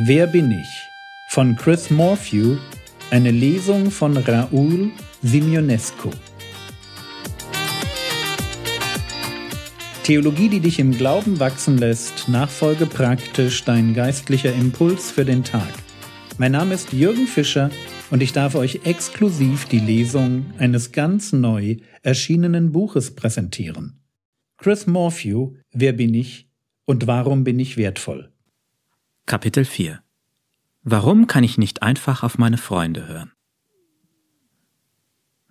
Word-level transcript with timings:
Wer 0.00 0.28
bin 0.28 0.52
ich? 0.52 0.88
Von 1.26 1.56
Chris 1.56 1.90
Morphew, 1.90 2.56
eine 3.10 3.32
Lesung 3.32 3.90
von 3.90 4.16
Raoul 4.16 4.92
Simionescu. 5.22 6.10
Theologie, 10.04 10.50
die 10.50 10.60
dich 10.60 10.78
im 10.78 10.92
Glauben 10.92 11.40
wachsen 11.40 11.78
lässt, 11.78 12.28
nachfolge 12.28 12.86
praktisch 12.86 13.64
dein 13.64 13.92
geistlicher 13.92 14.54
Impuls 14.54 15.10
für 15.10 15.24
den 15.24 15.42
Tag. 15.42 15.72
Mein 16.38 16.52
Name 16.52 16.74
ist 16.74 16.92
Jürgen 16.92 17.26
Fischer 17.26 17.68
und 18.12 18.22
ich 18.22 18.32
darf 18.32 18.54
euch 18.54 18.82
exklusiv 18.84 19.64
die 19.64 19.80
Lesung 19.80 20.52
eines 20.58 20.92
ganz 20.92 21.32
neu 21.32 21.78
erschienenen 22.04 22.70
Buches 22.70 23.16
präsentieren. 23.16 24.00
Chris 24.58 24.86
Morphew, 24.86 25.56
Wer 25.72 25.92
bin 25.92 26.14
ich 26.14 26.48
und 26.84 27.08
warum 27.08 27.42
bin 27.42 27.58
ich 27.58 27.76
wertvoll? 27.76 28.32
Kapitel 29.28 29.66
4 29.66 30.02
Warum 30.84 31.26
kann 31.26 31.44
ich 31.44 31.58
nicht 31.58 31.82
einfach 31.82 32.22
auf 32.22 32.38
meine 32.38 32.56
Freunde 32.56 33.08
hören? 33.08 33.30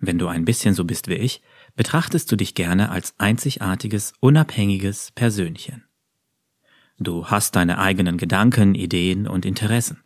Wenn 0.00 0.18
du 0.18 0.26
ein 0.26 0.44
bisschen 0.44 0.74
so 0.74 0.84
bist 0.84 1.06
wie 1.06 1.14
ich, 1.14 1.42
betrachtest 1.76 2.32
du 2.32 2.34
dich 2.34 2.56
gerne 2.56 2.90
als 2.90 3.14
einzigartiges, 3.18 4.14
unabhängiges 4.18 5.12
Persönchen. 5.12 5.84
Du 6.98 7.26
hast 7.26 7.54
deine 7.54 7.78
eigenen 7.78 8.18
Gedanken, 8.18 8.74
Ideen 8.74 9.28
und 9.28 9.46
Interessen. 9.46 10.02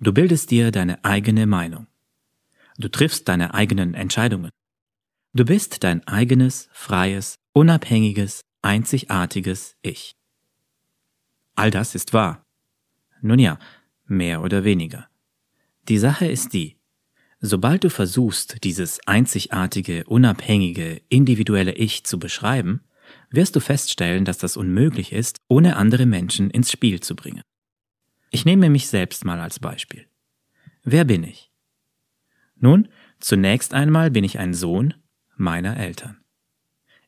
Du 0.00 0.12
bildest 0.12 0.50
dir 0.50 0.72
deine 0.72 1.04
eigene 1.04 1.46
Meinung. 1.46 1.86
Du 2.78 2.88
triffst 2.88 3.28
deine 3.28 3.54
eigenen 3.54 3.94
Entscheidungen. 3.94 4.50
Du 5.34 5.44
bist 5.44 5.84
dein 5.84 6.04
eigenes, 6.08 6.68
freies, 6.72 7.36
unabhängiges, 7.52 8.40
einzigartiges 8.60 9.76
Ich. 9.82 10.16
All 11.54 11.70
das 11.70 11.94
ist 11.94 12.12
wahr. 12.12 12.41
Nun 13.22 13.38
ja, 13.38 13.58
mehr 14.06 14.42
oder 14.42 14.64
weniger. 14.64 15.08
Die 15.88 15.98
Sache 15.98 16.26
ist 16.26 16.52
die, 16.52 16.76
sobald 17.40 17.84
du 17.84 17.90
versuchst, 17.90 18.62
dieses 18.64 19.00
einzigartige, 19.06 20.04
unabhängige, 20.04 21.00
individuelle 21.08 21.72
Ich 21.72 22.04
zu 22.04 22.18
beschreiben, 22.18 22.82
wirst 23.30 23.56
du 23.56 23.60
feststellen, 23.60 24.24
dass 24.24 24.38
das 24.38 24.56
unmöglich 24.56 25.12
ist, 25.12 25.38
ohne 25.48 25.76
andere 25.76 26.06
Menschen 26.06 26.50
ins 26.50 26.70
Spiel 26.70 27.00
zu 27.00 27.16
bringen. 27.16 27.42
Ich 28.30 28.44
nehme 28.44 28.70
mich 28.70 28.88
selbst 28.88 29.24
mal 29.24 29.40
als 29.40 29.58
Beispiel. 29.58 30.06
Wer 30.82 31.04
bin 31.04 31.22
ich? 31.22 31.50
Nun, 32.56 32.88
zunächst 33.20 33.72
einmal 33.72 34.10
bin 34.10 34.24
ich 34.24 34.38
ein 34.38 34.54
Sohn 34.54 34.94
meiner 35.36 35.76
Eltern. 35.76 36.18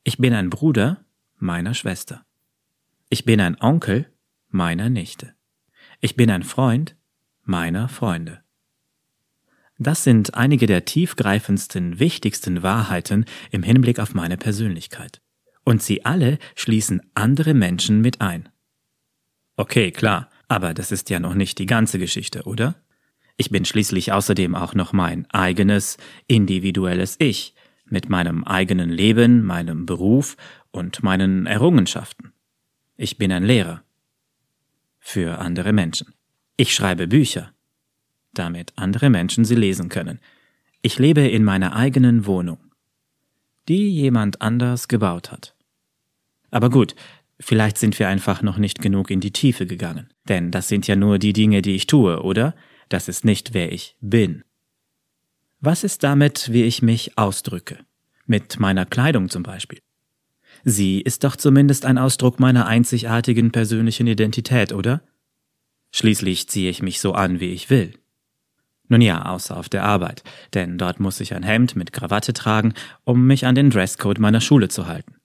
Ich 0.05 0.19
bin 0.19 0.33
ein 0.33 0.51
Bruder 0.51 1.05
meiner 1.39 1.75
Schwester. 1.75 2.25
Ich 3.09 3.25
bin 3.25 3.41
ein 3.41 3.61
Onkel 3.61 4.12
meiner 4.49 4.91
Nichte. 4.91 5.34
Ich 6.05 6.16
bin 6.16 6.30
ein 6.30 6.42
Freund 6.42 6.97
meiner 7.44 7.88
Freunde. 7.88 8.42
Das 9.78 10.05
sind 10.05 10.34
einige 10.34 10.66
der 10.66 10.84
tiefgreifendsten, 10.84 11.98
wichtigsten 11.98 12.62
Wahrheiten 12.62 13.24
im 13.50 13.62
Hinblick 13.62 13.98
auf 13.98 14.12
meine 14.12 14.36
Persönlichkeit. 14.36 15.22
Und 15.64 15.82
sie 15.82 16.05
alle 16.05 16.38
schließen 16.56 17.00
andere 17.14 17.55
Menschen 17.55 18.02
mit 18.02 18.20
ein. 18.20 18.50
Okay, 19.56 19.92
klar, 19.92 20.28
aber 20.47 20.75
das 20.75 20.92
ist 20.92 21.08
ja 21.08 21.20
noch 21.20 21.32
nicht 21.32 21.58
die 21.58 21.64
ganze 21.64 21.98
Geschichte, 21.98 22.42
oder? 22.42 22.75
Ich 23.38 23.48
bin 23.48 23.64
schließlich 23.64 24.12
außerdem 24.12 24.55
auch 24.55 24.75
noch 24.75 24.92
mein 24.92 25.25
eigenes, 25.30 25.97
individuelles 26.27 27.16
Ich, 27.19 27.55
mit 27.86 28.10
meinem 28.10 28.44
eigenen 28.44 28.91
Leben, 28.91 29.42
meinem 29.42 29.86
Beruf 29.86 30.36
und 30.70 31.02
meinen 31.02 31.47
Errungenschaften. 31.47 32.34
Ich 32.98 33.16
bin 33.16 33.32
ein 33.32 33.44
Lehrer 33.44 33.84
für 35.05 35.38
andere 35.38 35.74
Menschen. 35.74 36.14
Ich 36.56 36.75
schreibe 36.75 37.06
Bücher, 37.06 37.53
damit 38.32 38.72
andere 38.76 39.10
Menschen 39.10 39.44
sie 39.44 39.54
lesen 39.54 39.91
können. 39.91 40.19
Ich 40.81 40.98
lebe 40.98 41.20
in 41.20 41.44
meiner 41.44 41.76
eigenen 41.76 42.25
Wohnung, 42.25 42.59
die 43.69 43.91
jemand 43.91 44.41
anders 44.41 44.88
gebaut 44.88 45.31
hat. 45.31 45.54
Aber 46.50 46.70
gut, 46.70 46.97
vielleicht 47.38 47.76
sind 47.76 47.98
wir 47.98 48.09
einfach 48.09 48.41
noch 48.41 48.56
nicht 48.56 48.81
genug 48.81 49.10
in 49.10 49.20
die 49.20 49.31
Tiefe 49.31 49.66
gegangen, 49.66 50.10
denn 50.26 50.50
das 50.50 50.69
sind 50.69 50.87
ja 50.87 50.97
nur 50.97 51.19
die 51.19 51.34
Dinge, 51.34 51.60
die 51.60 51.75
ich 51.75 51.87
tue, 51.87 52.22
oder? 52.22 52.54
Das 52.88 53.09
ist 53.09 53.26
nicht, 53.26 53.53
wer 53.53 53.72
ich 53.72 53.97
bin. 54.00 54.43
Was 55.60 55.84
ist 55.84 56.03
damit, 56.03 56.50
wie 56.50 56.64
ich 56.64 56.81
mich 56.81 57.19
ausdrücke? 57.19 57.84
Mit 58.26 58.59
meiner 58.59 58.87
Kleidung 58.87 59.28
zum 59.28 59.43
Beispiel. 59.43 59.81
Sie 60.64 61.00
ist 61.00 61.25
doch 61.25 61.36
zumindest 61.36 61.84
ein 61.84 61.98
Ausdruck 61.98 62.41
meiner 62.41 62.66
einzigartigen 62.66 63.52
persönlichen 63.52 64.06
Identität, 64.06 64.72
oder? 64.72 65.02
Schließlich 65.92 66.48
ziehe 66.48 66.70
ich 66.70 66.82
mich 66.82 67.00
so 67.00 67.12
an, 67.12 67.38
wie 67.38 67.52
ich 67.52 67.69
will. 67.69 67.92
Nun 68.88 69.00
ja, 69.00 69.26
außer 69.26 69.56
auf 69.56 69.69
der 69.69 69.84
Arbeit, 69.84 70.25
denn 70.54 70.78
dort 70.78 71.00
muss 71.00 71.20
ich 71.20 71.34
ein 71.34 71.42
Hemd 71.42 71.76
mit 71.76 71.92
Krawatte 71.92 72.32
tragen, 72.32 72.75
um 73.04 73.26
mich 73.26 73.47
an 73.47 73.54
den 73.54 73.70
Dresscode 73.70 74.19
meiner 74.19 74.41
Schule 74.41 74.69
zu 74.69 74.86
halten. 74.86 75.16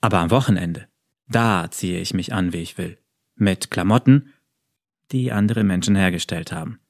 Aber 0.00 0.18
am 0.18 0.30
Wochenende, 0.30 0.86
da 1.28 1.70
ziehe 1.70 2.00
ich 2.00 2.14
mich 2.14 2.32
an, 2.32 2.52
wie 2.52 2.58
ich 2.58 2.78
will. 2.78 2.98
Mit 3.34 3.70
Klamotten, 3.70 4.32
die 5.12 5.32
andere 5.32 5.64
Menschen 5.64 5.96
hergestellt 5.96 6.52
haben. 6.52 6.80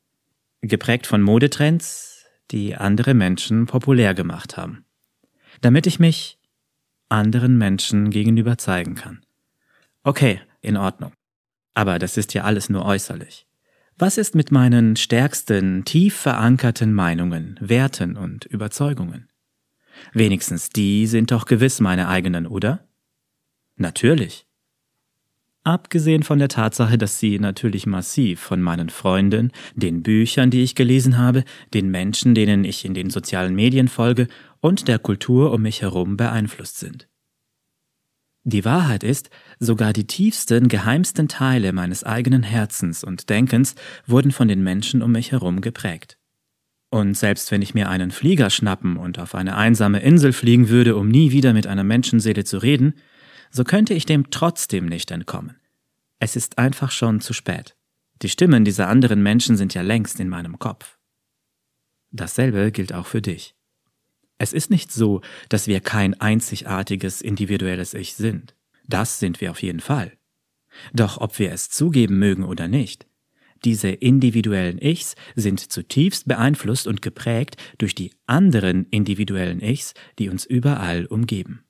Geprägt 0.60 1.06
von 1.06 1.22
Modetrends, 1.22 2.24
die 2.50 2.76
andere 2.76 3.14
Menschen 3.14 3.66
populär 3.66 4.14
gemacht 4.14 4.56
haben. 4.56 4.84
Damit 5.60 5.86
ich 5.86 5.98
mich 5.98 6.37
anderen 7.08 7.58
Menschen 7.58 8.10
gegenüber 8.10 8.58
zeigen 8.58 8.94
kann. 8.94 9.24
Okay, 10.02 10.40
in 10.60 10.76
Ordnung. 10.76 11.12
Aber 11.74 11.98
das 11.98 12.16
ist 12.16 12.34
ja 12.34 12.44
alles 12.44 12.68
nur 12.68 12.84
äußerlich. 12.84 13.46
Was 13.96 14.18
ist 14.18 14.34
mit 14.34 14.50
meinen 14.50 14.96
stärksten, 14.96 15.84
tief 15.84 16.16
verankerten 16.16 16.92
Meinungen, 16.92 17.58
Werten 17.60 18.16
und 18.16 18.44
Überzeugungen? 18.46 19.28
Wenigstens 20.12 20.70
die 20.70 21.06
sind 21.06 21.30
doch 21.30 21.46
gewiss 21.46 21.80
meine 21.80 22.08
eigenen, 22.08 22.46
oder? 22.46 22.88
Natürlich. 23.76 24.47
Abgesehen 25.68 26.22
von 26.22 26.38
der 26.38 26.48
Tatsache, 26.48 26.96
dass 26.96 27.18
sie 27.18 27.38
natürlich 27.38 27.84
massiv 27.84 28.40
von 28.40 28.62
meinen 28.62 28.88
Freunden, 28.88 29.52
den 29.74 30.02
Büchern, 30.02 30.50
die 30.50 30.62
ich 30.62 30.74
gelesen 30.74 31.18
habe, 31.18 31.44
den 31.74 31.90
Menschen, 31.90 32.34
denen 32.34 32.64
ich 32.64 32.86
in 32.86 32.94
den 32.94 33.10
sozialen 33.10 33.54
Medien 33.54 33.88
folge 33.88 34.28
und 34.60 34.88
der 34.88 34.98
Kultur 34.98 35.52
um 35.52 35.60
mich 35.60 35.82
herum 35.82 36.16
beeinflusst 36.16 36.78
sind. 36.78 37.06
Die 38.44 38.64
Wahrheit 38.64 39.04
ist, 39.04 39.28
sogar 39.58 39.92
die 39.92 40.06
tiefsten, 40.06 40.68
geheimsten 40.68 41.28
Teile 41.28 41.74
meines 41.74 42.02
eigenen 42.02 42.44
Herzens 42.44 43.04
und 43.04 43.28
Denkens 43.28 43.74
wurden 44.06 44.30
von 44.30 44.48
den 44.48 44.62
Menschen 44.62 45.02
um 45.02 45.12
mich 45.12 45.32
herum 45.32 45.60
geprägt. 45.60 46.16
Und 46.88 47.14
selbst 47.14 47.50
wenn 47.50 47.60
ich 47.60 47.74
mir 47.74 47.90
einen 47.90 48.10
Flieger 48.10 48.48
schnappen 48.48 48.96
und 48.96 49.18
auf 49.18 49.34
eine 49.34 49.54
einsame 49.54 50.00
Insel 50.00 50.32
fliegen 50.32 50.70
würde, 50.70 50.96
um 50.96 51.08
nie 51.08 51.30
wieder 51.30 51.52
mit 51.52 51.66
einer 51.66 51.84
Menschenseele 51.84 52.44
zu 52.44 52.56
reden, 52.56 52.94
so 53.50 53.64
könnte 53.64 53.94
ich 53.94 54.06
dem 54.06 54.30
trotzdem 54.30 54.86
nicht 54.86 55.10
entkommen. 55.10 55.57
Es 56.18 56.36
ist 56.36 56.58
einfach 56.58 56.90
schon 56.90 57.20
zu 57.20 57.32
spät. 57.32 57.76
Die 58.22 58.28
Stimmen 58.28 58.64
dieser 58.64 58.88
anderen 58.88 59.22
Menschen 59.22 59.56
sind 59.56 59.74
ja 59.74 59.82
längst 59.82 60.18
in 60.20 60.28
meinem 60.28 60.58
Kopf. 60.58 60.98
Dasselbe 62.10 62.72
gilt 62.72 62.92
auch 62.92 63.06
für 63.06 63.22
dich. 63.22 63.54
Es 64.38 64.52
ist 64.52 64.70
nicht 64.70 64.92
so, 64.92 65.20
dass 65.48 65.66
wir 65.66 65.80
kein 65.80 66.14
einzigartiges 66.20 67.20
individuelles 67.20 67.94
Ich 67.94 68.14
sind. 68.14 68.54
Das 68.86 69.18
sind 69.18 69.40
wir 69.40 69.50
auf 69.50 69.62
jeden 69.62 69.80
Fall. 69.80 70.16
Doch 70.92 71.18
ob 71.18 71.38
wir 71.38 71.52
es 71.52 71.70
zugeben 71.70 72.18
mögen 72.18 72.44
oder 72.44 72.68
nicht, 72.68 73.08
diese 73.64 73.88
individuellen 73.88 74.78
Ichs 74.80 75.16
sind 75.34 75.60
zutiefst 75.60 76.28
beeinflusst 76.28 76.86
und 76.86 77.02
geprägt 77.02 77.56
durch 77.78 77.94
die 77.94 78.12
anderen 78.26 78.86
individuellen 78.90 79.60
Ichs, 79.60 79.94
die 80.18 80.28
uns 80.28 80.44
überall 80.44 81.06
umgeben. 81.06 81.64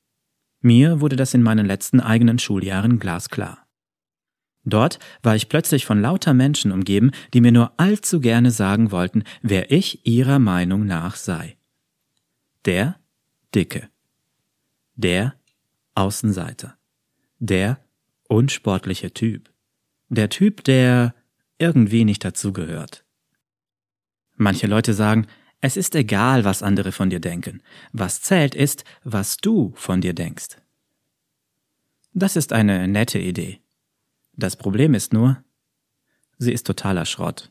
Mir 0.60 1.00
wurde 1.00 1.16
das 1.16 1.34
in 1.34 1.42
meinen 1.42 1.66
letzten 1.66 2.00
eigenen 2.00 2.38
Schuljahren 2.38 2.98
glasklar. 2.98 3.67
Dort 4.70 4.98
war 5.22 5.36
ich 5.36 5.48
plötzlich 5.48 5.86
von 5.86 6.00
lauter 6.00 6.34
Menschen 6.34 6.72
umgeben, 6.72 7.10
die 7.32 7.40
mir 7.40 7.52
nur 7.52 7.72
allzu 7.78 8.20
gerne 8.20 8.50
sagen 8.50 8.90
wollten, 8.90 9.24
wer 9.42 9.70
ich 9.70 10.06
ihrer 10.06 10.38
Meinung 10.38 10.86
nach 10.86 11.16
sei. 11.16 11.56
Der 12.64 12.96
Dicke. 13.54 13.88
Der 14.94 15.34
Außenseiter. 15.94 16.76
Der 17.38 17.78
unsportliche 18.28 19.12
Typ. 19.12 19.50
Der 20.08 20.28
Typ, 20.28 20.64
der 20.64 21.14
irgendwie 21.58 22.04
nicht 22.04 22.24
dazugehört. 22.24 23.04
Manche 24.36 24.66
Leute 24.66 24.94
sagen, 24.94 25.26
es 25.60 25.76
ist 25.76 25.94
egal, 25.94 26.44
was 26.44 26.62
andere 26.62 26.92
von 26.92 27.10
dir 27.10 27.20
denken. 27.20 27.62
Was 27.92 28.22
zählt 28.22 28.54
ist, 28.54 28.84
was 29.02 29.38
du 29.38 29.72
von 29.74 30.00
dir 30.00 30.14
denkst. 30.14 30.56
Das 32.14 32.36
ist 32.36 32.52
eine 32.52 32.86
nette 32.86 33.18
Idee. 33.18 33.60
Das 34.38 34.56
Problem 34.56 34.94
ist 34.94 35.12
nur, 35.12 35.42
sie 36.38 36.52
ist 36.52 36.64
totaler 36.64 37.06
Schrott. 37.06 37.50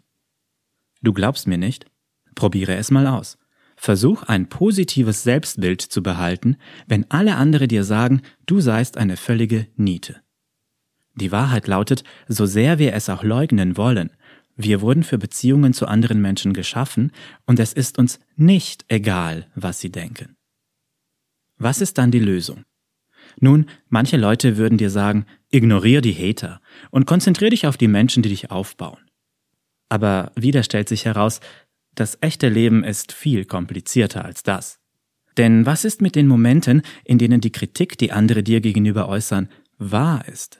Du 1.02 1.12
glaubst 1.12 1.46
mir 1.46 1.58
nicht? 1.58 1.86
Probiere 2.34 2.76
es 2.76 2.92
mal 2.92 3.08
aus. 3.08 3.38
Versuch 3.76 4.24
ein 4.24 4.48
positives 4.48 5.22
Selbstbild 5.24 5.82
zu 5.82 6.02
behalten, 6.02 6.56
wenn 6.88 7.06
alle 7.12 7.36
andere 7.36 7.68
dir 7.68 7.84
sagen, 7.84 8.22
du 8.46 8.62
seist 8.62 8.98
eine 8.98 9.18
völlige 9.18 9.68
Niete. 9.76 10.22
Die 11.16 11.34
Wahrheit 11.34 11.68
lautet, 11.68 12.06
so 12.30 12.46
sehr 12.46 12.80
wir 12.80 12.94
es 12.94 13.10
auch 13.10 13.22
leugnen 13.22 13.76
wollen, 13.76 14.12
wir 14.56 14.82
wurden 14.82 15.04
für 15.04 15.18
Beziehungen 15.18 15.74
zu 15.74 15.88
anderen 15.88 16.22
Menschen 16.22 16.54
geschaffen 16.54 17.12
und 17.46 17.60
es 17.60 17.74
ist 17.74 18.00
uns 18.00 18.20
nicht 18.38 18.86
egal, 18.88 19.52
was 19.56 19.82
sie 19.82 19.92
denken. 19.92 20.38
Was 21.58 21.82
ist 21.82 21.98
dann 21.98 22.12
die 22.12 22.20
Lösung? 22.20 22.64
Nun, 23.40 23.68
manche 23.90 24.18
Leute 24.18 24.58
würden 24.58 24.78
dir 24.78 24.90
sagen, 24.90 25.26
ignoriere 25.52 26.02
die 26.02 26.14
Hater 26.14 26.60
und 26.90 27.06
konzentriere 27.06 27.52
dich 27.52 27.68
auf 27.68 27.78
die 27.78 27.88
Menschen, 27.88 28.24
die 28.24 28.30
dich 28.30 28.52
aufbauen. 28.52 29.00
Aber 29.90 30.32
wieder 30.36 30.64
stellt 30.64 30.90
sich 30.90 31.06
heraus, 31.06 31.40
das 31.94 32.18
echte 32.22 32.50
Leben 32.50 32.84
ist 32.84 33.14
viel 33.14 33.46
komplizierter 33.46 34.26
als 34.26 34.44
das. 34.44 34.80
Denn 35.38 35.66
was 35.66 35.86
ist 35.86 36.02
mit 36.02 36.16
den 36.16 36.28
Momenten, 36.28 36.82
in 37.06 37.20
denen 37.20 37.42
die 37.42 37.52
Kritik, 37.52 37.98
die 37.98 38.12
andere 38.12 38.44
dir 38.44 38.60
gegenüber 38.60 39.08
äußern, 39.08 39.50
wahr 39.78 40.28
ist? 40.28 40.60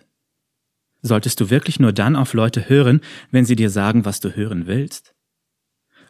Solltest 1.02 1.40
du 1.40 1.50
wirklich 1.50 1.80
nur 1.80 1.94
dann 1.94 2.16
auf 2.16 2.34
Leute 2.34 2.70
hören, 2.70 3.02
wenn 3.32 3.46
sie 3.46 3.56
dir 3.56 3.70
sagen, 3.70 4.06
was 4.06 4.20
du 4.20 4.36
hören 4.36 4.68
willst? 4.68 5.16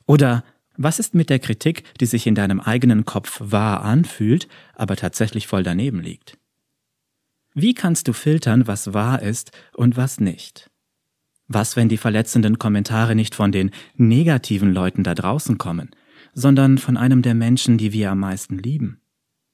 Oder 0.06 0.44
was 0.76 1.00
ist 1.00 1.16
mit 1.16 1.30
der 1.30 1.40
Kritik, 1.40 1.84
die 2.00 2.06
sich 2.06 2.28
in 2.28 2.36
deinem 2.36 2.60
eigenen 2.60 3.06
Kopf 3.06 3.42
wahr 3.44 3.84
anfühlt, 3.84 4.48
aber 4.76 4.96
tatsächlich 4.96 5.48
voll 5.48 5.64
daneben 5.64 6.02
liegt? 6.02 6.38
Wie 7.60 7.74
kannst 7.74 8.08
du 8.08 8.14
filtern, 8.14 8.68
was 8.68 8.94
wahr 8.94 9.24
ist 9.24 9.50
und 9.74 9.98
was 9.98 10.20
nicht? 10.20 10.70
Was, 11.48 11.76
wenn 11.76 11.90
die 11.90 11.98
verletzenden 11.98 12.60
Kommentare 12.60 13.16
nicht 13.16 13.34
von 13.34 13.52
den 13.52 13.72
negativen 13.96 14.72
Leuten 14.72 15.02
da 15.02 15.16
draußen 15.16 15.58
kommen, 15.58 15.90
sondern 16.36 16.78
von 16.78 16.98
einem 16.98 17.24
der 17.24 17.34
Menschen, 17.34 17.80
die 17.80 17.94
wir 17.94 18.12
am 18.12 18.20
meisten 18.20 18.60
lieben? 18.60 19.02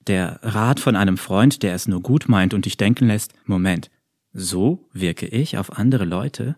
Der 0.05 0.41
Rat 0.43 0.81
von 0.81 0.97
einem 0.97 1.15
Freund, 1.15 1.63
der 1.63 1.75
es 1.75 1.87
nur 1.87 2.01
gut 2.01 2.27
meint 2.27 2.53
und 2.53 2.65
dich 2.65 2.75
denken 2.75 3.07
lässt, 3.07 3.31
Moment, 3.45 3.89
so 4.33 4.89
wirke 4.91 5.27
ich 5.27 5.57
auf 5.57 5.77
andere 5.77 6.03
Leute? 6.03 6.57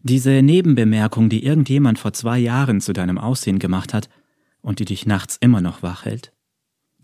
Diese 0.00 0.40
Nebenbemerkung, 0.40 1.28
die 1.28 1.44
irgendjemand 1.44 1.98
vor 1.98 2.14
zwei 2.14 2.38
Jahren 2.38 2.80
zu 2.80 2.94
deinem 2.94 3.18
Aussehen 3.18 3.58
gemacht 3.58 3.92
hat 3.92 4.08
und 4.62 4.78
die 4.78 4.86
dich 4.86 5.04
nachts 5.04 5.36
immer 5.38 5.60
noch 5.60 5.82
wach 5.82 6.06
hält? 6.06 6.32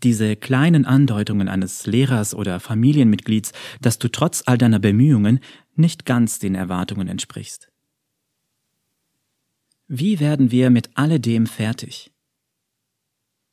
Diese 0.03 0.35
kleinen 0.35 0.85
Andeutungen 0.85 1.47
eines 1.47 1.87
Lehrers 1.87 2.35
oder 2.35 2.59
Familienmitglieds, 2.59 3.53
dass 3.81 3.99
du 3.99 4.09
trotz 4.09 4.43
all 4.45 4.57
deiner 4.57 4.79
Bemühungen 4.79 5.39
nicht 5.75 6.05
ganz 6.05 6.39
den 6.39 6.55
Erwartungen 6.55 7.07
entsprichst. 7.07 7.69
Wie 9.87 10.19
werden 10.19 10.51
wir 10.51 10.69
mit 10.69 10.89
alledem 10.95 11.47
fertig? 11.47 12.11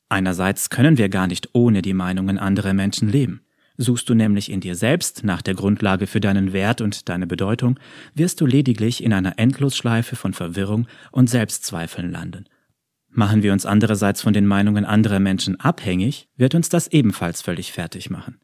Einerseits 0.09 0.69
können 0.69 0.97
wir 0.97 1.07
gar 1.07 1.27
nicht 1.27 1.49
ohne 1.53 1.81
die 1.81 1.93
Meinungen 1.93 2.37
anderer 2.37 2.73
Menschen 2.73 3.07
leben. 3.07 3.41
Suchst 3.77 4.09
du 4.09 4.13
nämlich 4.13 4.51
in 4.51 4.59
dir 4.59 4.75
selbst 4.75 5.23
nach 5.23 5.41
der 5.41 5.53
Grundlage 5.53 6.05
für 6.05 6.19
deinen 6.19 6.51
Wert 6.51 6.81
und 6.81 7.07
deine 7.07 7.27
Bedeutung, 7.27 7.79
wirst 8.13 8.41
du 8.41 8.45
lediglich 8.45 9.03
in 9.03 9.13
einer 9.13 9.39
Endlosschleife 9.39 10.17
von 10.17 10.33
Verwirrung 10.33 10.87
und 11.11 11.29
Selbstzweifeln 11.29 12.11
landen. 12.11 12.45
Machen 13.13 13.43
wir 13.43 13.51
uns 13.51 13.65
andererseits 13.65 14.21
von 14.21 14.33
den 14.33 14.47
Meinungen 14.47 14.85
anderer 14.85 15.19
Menschen 15.19 15.59
abhängig, 15.59 16.29
wird 16.37 16.55
uns 16.55 16.69
das 16.69 16.87
ebenfalls 16.87 17.41
völlig 17.41 17.73
fertig 17.73 18.09
machen. 18.09 18.39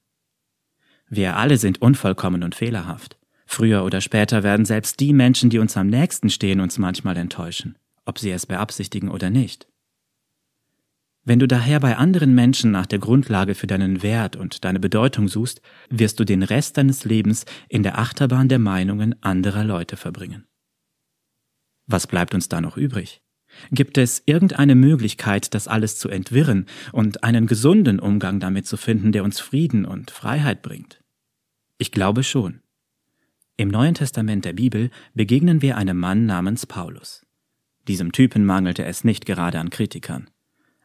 Wir 1.09 1.37
alle 1.37 1.57
sind 1.57 1.81
unvollkommen 1.81 2.43
und 2.43 2.53
fehlerhaft. 2.53 3.17
Früher 3.45 3.85
oder 3.85 4.01
später 4.01 4.43
werden 4.43 4.65
selbst 4.65 4.99
die 4.99 5.13
Menschen, 5.13 5.49
die 5.49 5.59
uns 5.59 5.77
am 5.77 5.87
nächsten 5.87 6.29
stehen, 6.29 6.59
uns 6.59 6.77
manchmal 6.77 7.15
enttäuschen, 7.15 7.77
ob 8.05 8.19
sie 8.19 8.29
es 8.29 8.45
beabsichtigen 8.45 9.09
oder 9.09 9.29
nicht. 9.29 9.69
Wenn 11.23 11.39
du 11.39 11.47
daher 11.47 11.79
bei 11.79 11.95
anderen 11.95 12.35
Menschen 12.35 12.71
nach 12.71 12.85
der 12.85 12.99
Grundlage 12.99 13.55
für 13.55 13.67
deinen 13.67 14.01
Wert 14.03 14.35
und 14.35 14.65
deine 14.65 14.79
Bedeutung 14.79 15.29
suchst, 15.29 15.61
wirst 15.89 16.19
du 16.19 16.25
den 16.25 16.43
Rest 16.43 16.77
deines 16.77 17.05
Lebens 17.05 17.45
in 17.69 17.83
der 17.83 17.99
Achterbahn 17.99 18.49
der 18.49 18.59
Meinungen 18.59 19.21
anderer 19.23 19.63
Leute 19.63 19.95
verbringen. 19.95 20.45
Was 21.85 22.05
bleibt 22.05 22.33
uns 22.33 22.49
da 22.49 22.59
noch 22.59 22.75
übrig? 22.75 23.21
Gibt 23.71 23.97
es 23.97 24.23
irgendeine 24.25 24.75
Möglichkeit, 24.75 25.53
das 25.53 25.67
alles 25.67 25.97
zu 25.97 26.09
entwirren 26.09 26.65
und 26.91 27.23
einen 27.23 27.47
gesunden 27.47 27.99
Umgang 27.99 28.39
damit 28.39 28.67
zu 28.67 28.77
finden, 28.77 29.11
der 29.11 29.23
uns 29.23 29.39
Frieden 29.39 29.85
und 29.85 30.11
Freiheit 30.11 30.61
bringt? 30.61 31.01
Ich 31.77 31.91
glaube 31.91 32.23
schon. 32.23 32.61
Im 33.55 33.69
Neuen 33.69 33.95
Testament 33.95 34.45
der 34.45 34.53
Bibel 34.53 34.91
begegnen 35.13 35.61
wir 35.61 35.77
einem 35.77 35.97
Mann 35.97 36.25
namens 36.25 36.65
Paulus. 36.65 37.25
Diesem 37.87 38.11
Typen 38.11 38.45
mangelte 38.45 38.85
es 38.85 39.03
nicht 39.03 39.25
gerade 39.25 39.59
an 39.59 39.69
Kritikern. 39.69 40.29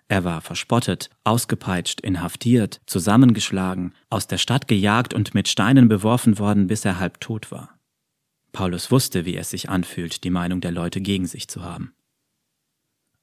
Er 0.09 0.25
war 0.25 0.41
verspottet, 0.41 1.11
ausgepeitscht, 1.25 2.01
inhaftiert, 2.01 2.81
zusammengeschlagen, 2.87 3.95
aus 4.11 4.27
der 4.27 4.39
Stadt 4.39 4.69
gejagt 4.69 5.15
und 5.15 5.35
mit 5.35 5.49
Steinen 5.49 5.89
beworfen 5.89 6.39
worden, 6.39 6.67
bis 6.67 6.85
er 6.85 6.99
halb 6.99 7.21
tot 7.21 7.51
war. 7.51 7.79
Paulus 8.53 8.91
wusste, 8.91 9.25
wie 9.25 9.37
es 9.37 9.51
sich 9.51 9.71
anfühlt, 9.71 10.25
die 10.25 10.31
Meinung 10.31 10.61
der 10.61 10.71
Leute 10.71 11.01
gegen 11.01 11.27
sich 11.27 11.49
zu 11.49 11.63
haben. 11.63 11.95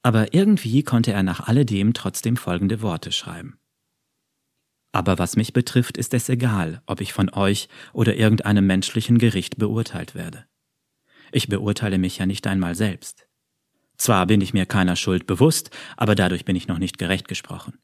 Aber 0.02 0.32
irgendwie 0.34 0.82
konnte 0.82 1.12
er 1.12 1.22
nach 1.22 1.46
alledem 1.46 1.92
trotzdem 1.92 2.36
folgende 2.36 2.80
Worte 2.82 3.12
schreiben. 3.12 3.58
Aber 4.92 5.18
was 5.18 5.36
mich 5.36 5.52
betrifft, 5.52 5.96
ist 5.96 6.14
es 6.14 6.28
egal, 6.28 6.82
ob 6.86 7.00
ich 7.00 7.12
von 7.12 7.32
euch 7.32 7.68
oder 7.92 8.16
irgendeinem 8.16 8.66
menschlichen 8.66 9.18
Gericht 9.18 9.56
beurteilt 9.58 10.14
werde. 10.14 10.46
Ich 11.32 11.48
beurteile 11.48 11.98
mich 11.98 12.18
ja 12.18 12.26
nicht 12.26 12.46
einmal 12.46 12.74
selbst. 12.74 13.28
Zwar 13.96 14.26
bin 14.26 14.40
ich 14.40 14.52
mir 14.52 14.66
keiner 14.66 14.96
Schuld 14.96 15.26
bewusst, 15.26 15.70
aber 15.96 16.14
dadurch 16.14 16.44
bin 16.44 16.56
ich 16.56 16.66
noch 16.66 16.78
nicht 16.78 16.98
gerecht 16.98 17.28
gesprochen. 17.28 17.78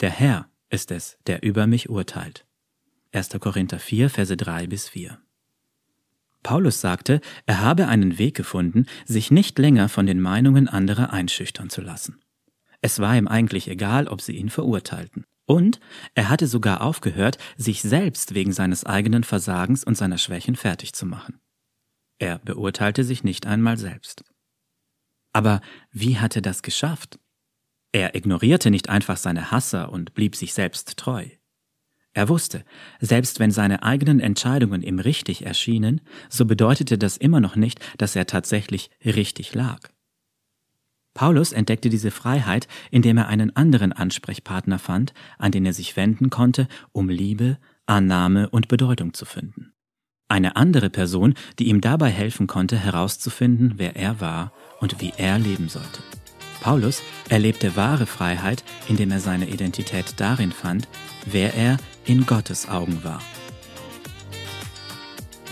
Der 0.00 0.10
Herr 0.10 0.50
ist 0.68 0.90
es, 0.90 1.16
der 1.26 1.42
über 1.42 1.66
mich 1.66 1.88
urteilt. 1.88 2.46
1. 3.12 3.30
Korinther 3.40 3.78
4, 3.78 4.10
Verse 4.10 4.36
3 4.36 4.66
bis 4.66 4.88
4. 4.88 5.18
Paulus 6.46 6.80
sagte, 6.80 7.20
er 7.44 7.60
habe 7.60 7.88
einen 7.88 8.18
Weg 8.18 8.36
gefunden, 8.36 8.86
sich 9.04 9.32
nicht 9.32 9.58
länger 9.58 9.88
von 9.88 10.06
den 10.06 10.20
Meinungen 10.20 10.68
anderer 10.68 11.12
einschüchtern 11.12 11.70
zu 11.70 11.80
lassen. 11.80 12.20
Es 12.80 13.00
war 13.00 13.16
ihm 13.16 13.26
eigentlich 13.26 13.66
egal, 13.66 14.06
ob 14.06 14.20
sie 14.20 14.36
ihn 14.36 14.48
verurteilten. 14.48 15.24
Und 15.48 15.80
er 16.14 16.28
hatte 16.28 16.46
sogar 16.46 16.82
aufgehört, 16.82 17.38
sich 17.56 17.82
selbst 17.82 18.34
wegen 18.34 18.52
seines 18.52 18.86
eigenen 18.86 19.24
Versagens 19.24 19.82
und 19.82 19.96
seiner 19.96 20.18
Schwächen 20.18 20.54
fertig 20.54 20.92
zu 20.92 21.04
machen. 21.04 21.40
Er 22.20 22.38
beurteilte 22.38 23.02
sich 23.02 23.24
nicht 23.24 23.44
einmal 23.44 23.76
selbst. 23.76 24.22
Aber 25.32 25.60
wie 25.90 26.20
hat 26.20 26.36
er 26.36 26.42
das 26.42 26.62
geschafft? 26.62 27.18
Er 27.90 28.14
ignorierte 28.14 28.70
nicht 28.70 28.88
einfach 28.88 29.16
seine 29.16 29.50
Hasser 29.50 29.90
und 29.90 30.14
blieb 30.14 30.36
sich 30.36 30.54
selbst 30.54 30.96
treu. 30.96 31.26
Er 32.16 32.30
wusste, 32.30 32.64
selbst 32.98 33.40
wenn 33.40 33.50
seine 33.50 33.82
eigenen 33.82 34.20
Entscheidungen 34.20 34.80
ihm 34.80 35.00
richtig 35.00 35.44
erschienen, 35.44 36.00
so 36.30 36.46
bedeutete 36.46 36.96
das 36.96 37.18
immer 37.18 37.40
noch 37.40 37.56
nicht, 37.56 37.78
dass 37.98 38.16
er 38.16 38.26
tatsächlich 38.26 38.88
richtig 39.04 39.54
lag. 39.54 39.80
Paulus 41.12 41.52
entdeckte 41.52 41.90
diese 41.90 42.10
Freiheit, 42.10 42.68
indem 42.90 43.18
er 43.18 43.28
einen 43.28 43.54
anderen 43.54 43.92
Ansprechpartner 43.92 44.78
fand, 44.78 45.12
an 45.36 45.52
den 45.52 45.66
er 45.66 45.74
sich 45.74 45.94
wenden 45.98 46.30
konnte, 46.30 46.68
um 46.90 47.10
Liebe, 47.10 47.58
Annahme 47.84 48.48
und 48.48 48.68
Bedeutung 48.68 49.12
zu 49.12 49.26
finden. 49.26 49.74
Eine 50.26 50.56
andere 50.56 50.88
Person, 50.88 51.34
die 51.58 51.68
ihm 51.68 51.82
dabei 51.82 52.08
helfen 52.08 52.46
konnte, 52.46 52.78
herauszufinden, 52.78 53.74
wer 53.76 53.94
er 53.94 54.22
war 54.22 54.52
und 54.80 55.02
wie 55.02 55.12
er 55.18 55.38
leben 55.38 55.68
sollte. 55.68 56.00
Paulus 56.60 57.02
erlebte 57.28 57.76
wahre 57.76 58.06
Freiheit, 58.06 58.64
indem 58.88 59.10
er 59.10 59.20
seine 59.20 59.48
Identität 59.48 60.14
darin 60.18 60.52
fand, 60.52 60.88
wer 61.24 61.54
er 61.54 61.76
in 62.04 62.26
Gottes 62.26 62.68
Augen 62.68 63.02
war. 63.04 63.20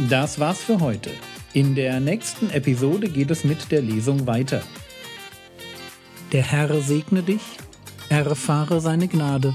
Das 0.09 0.39
war's 0.39 0.61
für 0.61 0.81
heute. 0.81 1.11
In 1.53 1.75
der 1.75 2.01
nächsten 2.01 2.51
Episode 2.51 3.09
geht 3.09 3.31
es 3.31 3.45
mit 3.45 3.71
der 3.71 3.81
Lesung 3.81 4.27
weiter. 4.27 4.63
Der 6.33 6.43
Herr 6.43 6.81
segne 6.81 7.23
dich, 7.23 7.43
erfahre 8.09 8.81
seine 8.81 9.07
Gnade 9.07 9.55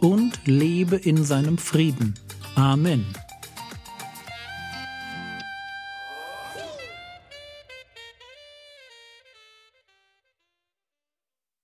und 0.00 0.38
lebe 0.46 0.96
in 0.96 1.22
seinem 1.24 1.58
Frieden. 1.58 2.14
Amen. 2.54 3.04